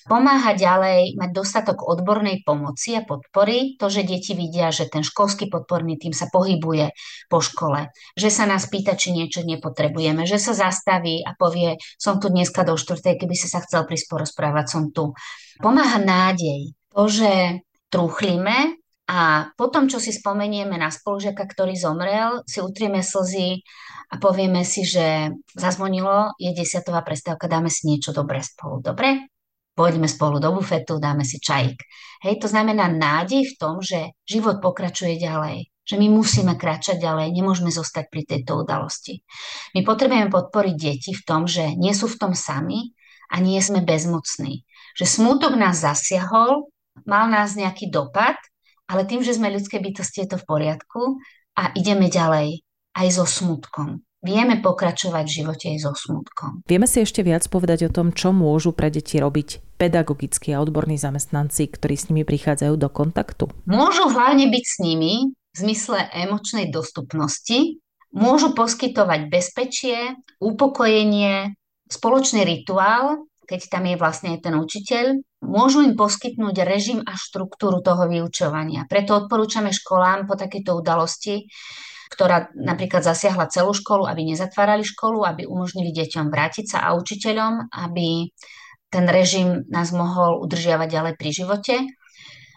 Pomáha 0.07 0.55
ďalej 0.55 1.19
mať 1.19 1.31
dostatok 1.35 1.83
odbornej 1.83 2.47
pomoci 2.47 2.95
a 2.95 3.03
podpory, 3.03 3.75
to, 3.75 3.91
že 3.91 4.07
deti 4.07 4.39
vidia, 4.39 4.71
že 4.71 4.87
ten 4.87 5.03
školský 5.03 5.51
podporný 5.51 5.99
tým 5.99 6.15
sa 6.15 6.31
pohybuje 6.31 6.95
po 7.27 7.43
škole, 7.43 7.91
že 8.15 8.31
sa 8.31 8.47
nás 8.47 8.71
pýta, 8.71 8.95
či 8.95 9.11
niečo 9.11 9.43
nepotrebujeme, 9.43 10.23
že 10.23 10.39
sa 10.39 10.55
zastaví 10.55 11.27
a 11.27 11.35
povie, 11.35 11.75
som 11.99 12.23
tu 12.23 12.31
dneska 12.31 12.63
do 12.63 12.79
štvrtej, 12.79 13.19
keby 13.19 13.35
si 13.35 13.51
sa 13.51 13.59
chcel 13.67 13.83
prísť 13.83 14.07
porozprávať, 14.15 14.65
som 14.71 14.95
tu. 14.95 15.11
Pomáha 15.59 15.99
nádej, 15.99 16.71
to, 16.95 17.03
že 17.11 17.33
trúchlime 17.91 18.76
a 19.07 19.51
potom, 19.55 19.87
čo 19.87 20.03
si 20.03 20.11
spomenieme 20.11 20.75
na 20.75 20.91
spolužiaka, 20.91 21.47
ktorý 21.47 21.79
zomrel, 21.79 22.43
si 22.43 22.59
utrieme 22.59 23.07
slzy 23.07 23.63
a 24.11 24.19
povieme 24.19 24.67
si, 24.67 24.83
že 24.83 25.31
zazvonilo, 25.55 26.35
je 26.43 26.51
desiatová 26.51 27.07
prestávka, 27.07 27.47
dáme 27.47 27.71
si 27.71 27.87
niečo 27.87 28.11
dobré 28.11 28.43
spolu. 28.43 28.83
Dobre? 28.83 29.31
pôjdeme 29.77 30.09
spolu 30.09 30.41
do 30.41 30.57
bufetu, 30.57 30.97
dáme 30.97 31.23
si 31.23 31.37
čajík. 31.37 31.77
Hej, 32.25 32.41
to 32.41 32.49
znamená 32.49 32.89
nádej 32.89 33.45
v 33.45 33.55
tom, 33.61 33.85
že 33.85 34.17
život 34.25 34.65
pokračuje 34.65 35.21
ďalej, 35.21 35.69
že 35.85 36.01
my 36.01 36.09
musíme 36.09 36.57
kráčať 36.57 36.97
ďalej, 36.97 37.37
nemôžeme 37.37 37.69
zostať 37.69 38.09
pri 38.09 38.25
tejto 38.25 38.65
udalosti. 38.65 39.21
My 39.77 39.85
potrebujeme 39.85 40.33
podporiť 40.33 40.75
deti 40.75 41.13
v 41.13 41.23
tom, 41.23 41.45
že 41.45 41.77
nie 41.77 41.93
sú 41.93 42.09
v 42.09 42.17
tom 42.17 42.33
sami 42.33 42.97
a 43.29 43.39
nie 43.39 43.61
sme 43.61 43.85
bezmocní. 43.85 44.65
Že 44.97 45.05
smútok 45.05 45.53
nás 45.61 45.85
zasiahol, 45.85 46.73
mal 47.05 47.29
nás 47.29 47.53
nejaký 47.53 47.93
dopad, 47.93 48.41
ale 48.87 49.03
tým, 49.05 49.23
že 49.23 49.35
sme 49.35 49.55
ľudské 49.55 49.83
bytosti, 49.83 50.27
je 50.27 50.35
to 50.35 50.39
v 50.39 50.49
poriadku 50.49 51.19
a 51.59 51.75
ideme 51.75 52.07
ďalej 52.11 52.63
aj 52.97 53.07
so 53.13 53.27
smutkom 53.29 54.07
vieme 54.27 54.59
pokračovať 54.59 55.25
v 55.31 55.37
živote 55.39 55.67
aj 55.71 55.79
so 55.87 55.93
smutkom. 55.95 56.67
Vieme 56.67 56.91
si 56.91 57.07
ešte 57.07 57.23
viac 57.23 57.47
povedať 57.47 57.87
o 57.87 57.95
tom, 57.95 58.11
čo 58.11 58.35
môžu 58.35 58.75
pre 58.75 58.91
deti 58.91 59.23
robiť 59.23 59.79
pedagogickí 59.79 60.51
a 60.51 60.59
odborní 60.59 60.99
zamestnanci, 60.99 61.71
ktorí 61.71 61.95
s 61.95 62.11
nimi 62.11 62.27
prichádzajú 62.27 62.75
do 62.75 62.91
kontaktu? 62.91 63.47
Môžu 63.71 64.11
hlavne 64.11 64.51
byť 64.51 64.65
s 64.67 64.77
nimi 64.83 65.31
v 65.31 65.57
zmysle 65.57 66.11
emočnej 66.11 66.75
dostupnosti, 66.75 67.79
môžu 68.11 68.51
poskytovať 68.57 69.31
bezpečie, 69.31 70.19
upokojenie, 70.43 71.55
spoločný 71.87 72.43
rituál, 72.43 73.23
keď 73.47 73.61
tam 73.71 73.87
je 73.87 73.95
vlastne 73.95 74.29
aj 74.35 74.41
ten 74.43 74.55
učiteľ, 74.59 75.05
môžu 75.47 75.87
im 75.87 75.95
poskytnúť 75.95 76.67
režim 76.67 77.01
a 77.07 77.15
štruktúru 77.15 77.81
toho 77.81 78.11
vyučovania. 78.11 78.85
Preto 78.91 79.15
odporúčame 79.15 79.71
školám 79.71 80.27
po 80.27 80.35
takejto 80.35 80.75
udalosti 80.75 81.47
ktorá 82.07 82.55
napríklad 82.55 83.03
zasiahla 83.03 83.51
celú 83.51 83.75
školu, 83.75 84.07
aby 84.07 84.23
nezatvárali 84.23 84.87
školu, 84.87 85.27
aby 85.27 85.43
umožnili 85.45 85.91
deťom 85.91 86.31
vrátiť 86.31 86.65
sa 86.65 86.79
a 86.87 86.95
učiteľom, 86.95 87.67
aby 87.75 88.31
ten 88.89 89.05
režim 89.11 89.67
nás 89.67 89.91
mohol 89.91 90.39
udržiavať 90.47 90.89
ďalej 90.89 91.15
pri 91.19 91.31
živote. 91.35 91.75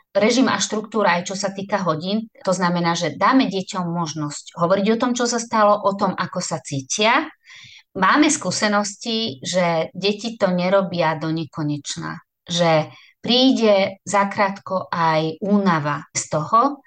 Režim 0.10 0.50
a 0.50 0.58
štruktúra 0.58 1.22
aj 1.22 1.34
čo 1.34 1.36
sa 1.38 1.54
týka 1.54 1.86
hodín, 1.86 2.30
to 2.42 2.50
znamená, 2.50 2.98
že 2.98 3.14
dáme 3.14 3.46
deťom 3.46 3.86
možnosť 3.94 4.58
hovoriť 4.58 4.86
o 4.98 5.00
tom, 5.02 5.12
čo 5.14 5.30
sa 5.30 5.38
stalo, 5.38 5.78
o 5.86 5.94
tom, 5.94 6.18
ako 6.18 6.42
sa 6.42 6.58
cítia. 6.62 7.30
Máme 7.98 8.30
skúsenosti, 8.30 9.42
že 9.42 9.90
deti 9.94 10.38
to 10.38 10.50
nerobia 10.50 11.18
do 11.18 11.30
nekonečna, 11.34 12.22
že 12.50 12.90
príde 13.22 14.02
zakrátko 14.04 14.90
aj 14.92 15.40
únava 15.44 16.08
z 16.12 16.24
toho, 16.28 16.84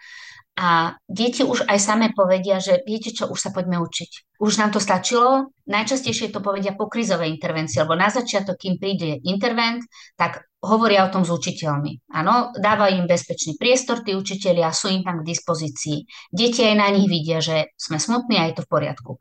a 0.53 1.01
deti 1.09 1.41
už 1.41 1.65
aj 1.65 1.79
same 1.81 2.13
povedia, 2.13 2.61
že 2.61 2.85
viete 2.85 3.09
čo, 3.09 3.25
už 3.25 3.41
sa 3.41 3.51
poďme 3.57 3.81
učiť. 3.81 4.37
Už 4.37 4.61
nám 4.61 4.69
to 4.77 4.85
stačilo. 4.85 5.49
Najčastejšie 5.65 6.29
to 6.29 6.45
povedia 6.45 6.77
po 6.77 6.93
krizovej 6.93 7.33
intervencii, 7.41 7.81
lebo 7.81 7.97
na 7.97 8.13
začiatok, 8.13 8.61
kým 8.61 8.77
príde 8.77 9.17
intervent, 9.25 9.81
tak 10.13 10.45
hovoria 10.61 11.09
o 11.09 11.13
tom 11.13 11.25
s 11.25 11.33
učiteľmi. 11.33 12.13
Áno, 12.13 12.53
dávajú 12.53 13.01
im 13.01 13.09
bezpečný 13.09 13.57
priestor, 13.57 14.05
tí 14.05 14.13
učiteľia 14.13 14.69
sú 14.77 14.93
im 14.93 15.01
tam 15.01 15.25
k 15.25 15.29
dispozícii. 15.33 16.05
Deti 16.29 16.69
aj 16.69 16.77
na 16.77 16.93
nich 16.93 17.09
vidia, 17.09 17.41
že 17.41 17.73
sme 17.81 17.97
smutní 17.97 18.37
a 18.37 18.53
je 18.53 18.61
to 18.61 18.67
v 18.69 18.73
poriadku. 18.77 19.13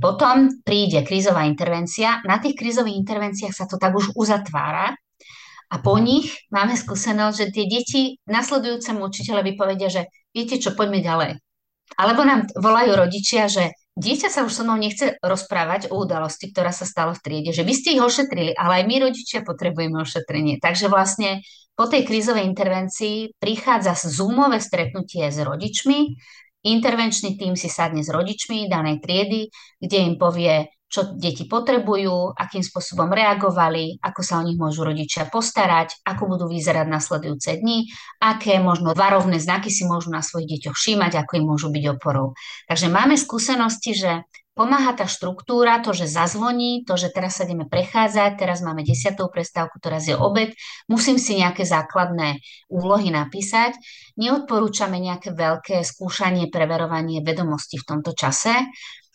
Potom 0.00 0.64
príde 0.64 1.04
krízová 1.04 1.44
intervencia. 1.44 2.24
Na 2.24 2.40
tých 2.40 2.56
krízových 2.56 2.96
intervenciách 2.96 3.52
sa 3.52 3.68
to 3.68 3.76
tak 3.76 3.92
už 3.92 4.16
uzatvára, 4.16 4.96
a 5.68 5.76
po 5.84 6.00
nich 6.00 6.32
máme 6.48 6.72
skúsenosť, 6.74 7.36
že 7.36 7.46
tie 7.52 7.64
deti 7.68 8.02
nasledujúcemu 8.24 9.00
učiteľovi 9.04 9.52
povedia, 9.54 9.92
že 9.92 10.02
viete 10.32 10.56
čo, 10.56 10.72
poďme 10.72 11.04
ďalej. 11.04 11.30
Alebo 11.96 12.24
nám 12.24 12.48
volajú 12.56 12.96
rodičia, 12.96 13.48
že 13.48 13.72
dieťa 13.96 14.28
sa 14.28 14.44
už 14.44 14.52
so 14.52 14.62
mnou 14.64 14.80
nechce 14.80 15.16
rozprávať 15.20 15.92
o 15.92 16.00
udalosti, 16.00 16.52
ktorá 16.52 16.72
sa 16.72 16.88
stala 16.88 17.12
v 17.16 17.22
triede, 17.24 17.50
že 17.52 17.64
vy 17.64 17.72
ste 17.76 17.96
ich 17.96 18.04
ošetrili, 18.04 18.56
ale 18.56 18.80
aj 18.80 18.84
my 18.88 18.96
rodičia 19.08 19.40
potrebujeme 19.44 20.00
ošetrenie. 20.00 20.60
Takže 20.60 20.88
vlastne 20.88 21.44
po 21.76 21.88
tej 21.88 22.04
krízovej 22.04 22.48
intervencii 22.48 23.38
prichádza 23.38 23.94
zoomové 23.94 24.58
stretnutie 24.58 25.28
s 25.28 25.38
rodičmi, 25.40 26.16
intervenčný 26.64 27.38
tým 27.38 27.54
si 27.54 27.70
sadne 27.70 28.02
s 28.02 28.10
rodičmi 28.10 28.66
danej 28.66 28.98
triedy, 28.98 29.48
kde 29.78 29.98
im 30.02 30.14
povie, 30.18 30.68
čo 30.88 31.14
deti 31.14 31.44
potrebujú, 31.44 32.32
akým 32.32 32.64
spôsobom 32.64 33.12
reagovali, 33.12 34.00
ako 34.00 34.20
sa 34.24 34.40
o 34.40 34.46
nich 34.48 34.56
môžu 34.56 34.88
rodičia 34.88 35.28
postarať, 35.28 36.00
ako 36.00 36.36
budú 36.36 36.48
vyzerať 36.48 36.88
nasledujúce 36.88 37.60
dni, 37.60 37.92
aké 38.24 38.56
možno 38.56 38.96
varovné 38.96 39.36
znaky 39.36 39.68
si 39.68 39.84
môžu 39.84 40.08
na 40.08 40.24
svojich 40.24 40.58
deťoch 40.58 40.74
všímať, 40.74 41.12
ako 41.20 41.32
im 41.38 41.44
môžu 41.44 41.68
byť 41.68 41.84
oporou. 41.92 42.32
Takže 42.66 42.88
máme 42.88 43.20
skúsenosti, 43.20 43.92
že 43.92 44.24
pomáha 44.58 44.90
tá 44.90 45.06
štruktúra, 45.06 45.78
to, 45.78 45.94
že 45.94 46.10
zazvoní, 46.10 46.82
to, 46.82 46.98
že 46.98 47.14
teraz 47.14 47.38
sa 47.38 47.46
ideme 47.46 47.70
prechádzať, 47.70 48.34
teraz 48.34 48.58
máme 48.58 48.82
desiatú 48.82 49.30
prestávku, 49.30 49.78
teraz 49.78 50.10
je 50.10 50.18
obed, 50.18 50.50
musím 50.90 51.14
si 51.14 51.38
nejaké 51.38 51.62
základné 51.62 52.42
úlohy 52.66 53.14
napísať. 53.14 53.78
Neodporúčame 54.18 54.98
nejaké 54.98 55.30
veľké 55.30 55.86
skúšanie, 55.86 56.50
preverovanie 56.50 57.22
vedomostí 57.22 57.78
v 57.78 57.86
tomto 57.86 58.18
čase, 58.18 58.66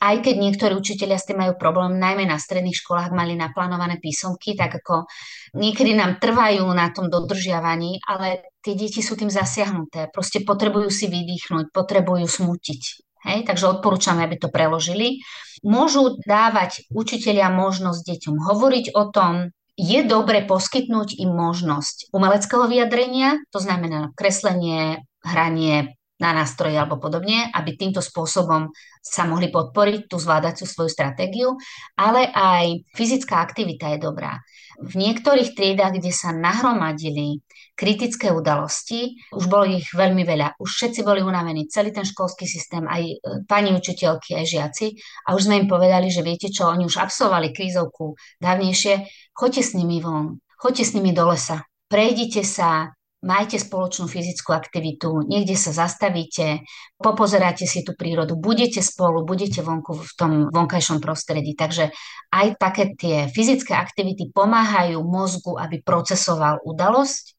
aj 0.04 0.16
keď 0.20 0.36
niektorí 0.36 0.76
učiteľia 0.76 1.16
s 1.16 1.32
tým 1.32 1.40
majú 1.40 1.56
problém, 1.56 1.96
najmä 1.96 2.28
na 2.28 2.36
stredných 2.36 2.76
školách 2.76 3.16
mali 3.16 3.40
naplánované 3.40 4.04
písomky, 4.04 4.52
tak 4.52 4.84
ako 4.84 5.08
niekedy 5.56 5.96
nám 5.96 6.20
trvajú 6.20 6.68
na 6.76 6.92
tom 6.92 7.08
dodržiavaní, 7.08 8.04
ale 8.04 8.52
tie 8.60 8.76
deti 8.76 9.00
sú 9.00 9.16
tým 9.16 9.32
zasiahnuté. 9.32 10.12
Proste 10.12 10.44
potrebujú 10.44 10.92
si 10.92 11.08
vydýchnuť, 11.08 11.72
potrebujú 11.72 12.28
smutiť. 12.28 12.82
Hej, 13.24 13.48
takže 13.48 13.80
odporúčame, 13.80 14.28
aby 14.28 14.36
to 14.36 14.52
preložili. 14.52 15.24
Môžu 15.64 16.20
dávať 16.28 16.84
učiteľia 16.92 17.48
možnosť 17.48 18.04
deťom 18.04 18.36
hovoriť 18.36 18.86
o 19.00 19.04
tom, 19.08 19.56
je 19.80 20.06
dobre 20.06 20.44
poskytnúť 20.46 21.18
im 21.18 21.32
možnosť 21.34 22.14
umeleckého 22.14 22.68
vyjadrenia, 22.70 23.42
to 23.50 23.58
znamená 23.58 24.12
kreslenie, 24.14 25.02
hranie 25.24 25.98
na 26.24 26.32
nástroje 26.32 26.80
alebo 26.80 27.04
podobne, 27.04 27.52
aby 27.52 27.76
týmto 27.76 28.00
spôsobom 28.00 28.72
sa 29.04 29.28
mohli 29.28 29.52
podporiť 29.52 30.08
tú 30.08 30.16
zvládaciu 30.16 30.64
svoju 30.64 30.88
stratégiu, 30.88 31.60
ale 32.00 32.32
aj 32.32 32.88
fyzická 32.96 33.44
aktivita 33.44 33.92
je 33.92 34.00
dobrá. 34.00 34.40
V 34.80 34.96
niektorých 34.96 35.52
triedách, 35.52 36.00
kde 36.00 36.16
sa 36.16 36.32
nahromadili 36.32 37.44
kritické 37.74 38.30
udalosti. 38.30 39.18
Už 39.34 39.50
bolo 39.50 39.66
ich 39.66 39.90
veľmi 39.92 40.24
veľa. 40.24 40.58
Už 40.62 40.70
všetci 40.70 41.02
boli 41.02 41.26
unavení, 41.26 41.66
celý 41.70 41.90
ten 41.90 42.06
školský 42.06 42.46
systém, 42.46 42.86
aj 42.86 43.02
e, 43.02 43.16
pani 43.50 43.74
učiteľky, 43.74 44.38
aj 44.38 44.46
žiaci. 44.46 44.88
A 45.30 45.34
už 45.34 45.50
sme 45.50 45.66
im 45.66 45.68
povedali, 45.68 46.10
že 46.14 46.22
viete 46.22 46.54
čo, 46.54 46.70
oni 46.70 46.86
už 46.86 47.02
absolvovali 47.02 47.50
krízovku 47.50 48.14
dávnejšie, 48.42 49.10
choďte 49.34 49.62
s 49.62 49.72
nimi 49.74 50.00
von, 50.00 50.38
choďte 50.58 50.84
s 50.86 50.92
nimi 50.94 51.12
do 51.12 51.26
lesa, 51.26 51.66
prejdite 51.90 52.46
sa, 52.46 52.94
majte 53.24 53.56
spoločnú 53.56 54.12
fyzickú 54.12 54.52
aktivitu, 54.52 55.24
niekde 55.24 55.56
sa 55.56 55.72
zastavíte, 55.72 56.62
popozeráte 57.00 57.64
si 57.64 57.82
tú 57.82 57.96
prírodu, 57.96 58.36
budete 58.36 58.84
spolu, 58.84 59.24
budete 59.24 59.64
vonku 59.64 59.96
v 59.96 60.12
tom 60.20 60.32
vonkajšom 60.52 61.00
prostredí. 61.00 61.56
Takže 61.56 61.90
aj 62.36 62.48
také 62.60 62.94
tie 63.00 63.32
fyzické 63.32 63.74
aktivity 63.74 64.28
pomáhajú 64.30 65.00
mozgu, 65.02 65.56
aby 65.56 65.80
procesoval 65.80 66.60
udalosť 66.68 67.34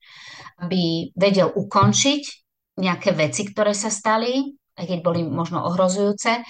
aby 0.62 1.10
vedel 1.18 1.50
ukončiť 1.50 2.22
nejaké 2.78 3.10
veci, 3.14 3.46
ktoré 3.46 3.74
sa 3.74 3.90
stali, 3.90 4.54
aj 4.74 4.84
keď 4.90 4.98
boli 5.02 5.20
možno 5.22 5.62
ohrozujúce, 5.62 6.42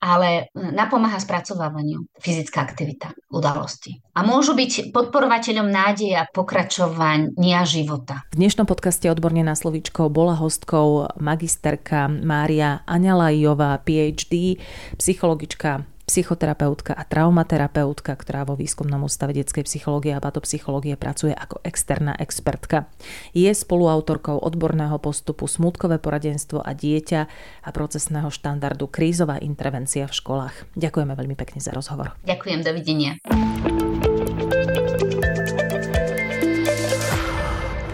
ale 0.00 0.48
napomáha 0.54 1.20
spracovávaniu 1.20 2.08
fyzická 2.20 2.64
aktivita 2.64 3.12
udalosti. 3.32 4.00
A 4.16 4.24
môžu 4.24 4.56
byť 4.56 4.92
podporovateľom 4.92 5.68
nádeje 5.68 6.16
a 6.16 6.28
pokračovania 6.28 7.64
života. 7.64 8.24
V 8.32 8.40
dnešnom 8.40 8.68
podcaste 8.68 9.08
Odborne 9.08 9.44
na 9.44 9.56
slovíčko 9.56 10.12
bola 10.12 10.36
hostkou 10.36 11.16
magisterka 11.20 12.08
Mária 12.08 12.84
Aňalajová, 12.84 13.80
PhD, 13.84 14.60
psychologička 14.96 15.84
psychoterapeutka 16.10 16.90
a 16.90 17.06
traumaterapeutka, 17.06 18.18
ktorá 18.18 18.42
vo 18.42 18.58
výskumnom 18.58 19.06
ústave 19.06 19.30
detskej 19.30 19.62
psychológie 19.62 20.10
a 20.10 20.18
patopsychológie 20.18 20.98
pracuje 20.98 21.30
ako 21.30 21.62
externá 21.62 22.18
expertka. 22.18 22.90
Je 23.30 23.46
spoluautorkou 23.46 24.42
odborného 24.42 24.98
postupu 24.98 25.46
Smutkové 25.46 26.02
poradenstvo 26.02 26.66
a 26.66 26.74
dieťa 26.74 27.20
a 27.62 27.68
procesného 27.70 28.26
štandardu 28.26 28.90
Krízová 28.90 29.38
intervencia 29.38 30.10
v 30.10 30.18
školách. 30.18 30.74
Ďakujeme 30.74 31.14
veľmi 31.14 31.38
pekne 31.38 31.62
za 31.62 31.70
rozhovor. 31.70 32.18
Ďakujem, 32.26 32.58
dovidenia. 32.66 33.14